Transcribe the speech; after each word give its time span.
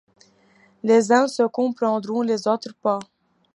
Les 0.81 1.11
uns 1.11 1.27
se 1.27 1.43
comprendront, 1.43 2.23
les 2.23 2.47
autres 2.47 2.73
pas. 2.81 2.97